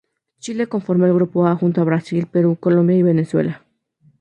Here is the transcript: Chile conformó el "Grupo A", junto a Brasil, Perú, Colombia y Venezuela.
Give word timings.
Chile 0.39 0.65
conformó 0.65 1.05
el 1.05 1.13
"Grupo 1.13 1.45
A", 1.45 1.55
junto 1.55 1.79
a 1.79 1.83
Brasil, 1.83 2.25
Perú, 2.25 2.57
Colombia 2.59 2.97
y 2.97 3.03
Venezuela. 3.03 3.63